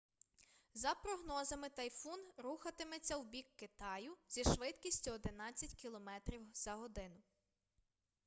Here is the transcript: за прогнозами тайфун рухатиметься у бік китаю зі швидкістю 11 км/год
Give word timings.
за 0.73 0.93
прогнозами 0.95 1.69
тайфун 1.69 2.21
рухатиметься 2.37 3.17
у 3.17 3.23
бік 3.23 3.45
китаю 3.55 4.17
зі 4.27 4.43
швидкістю 4.43 5.11
11 5.11 5.75
км/год 5.81 6.99